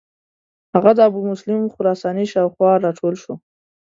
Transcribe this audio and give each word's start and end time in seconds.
هغه 0.73 0.91
د 0.95 0.99
ابومسلم 1.09 1.61
خراساني 1.75 2.25
شاو 2.31 2.47
خوا 2.53 2.71
را 2.83 2.91
ټول 2.99 3.13
شو. 3.21 3.33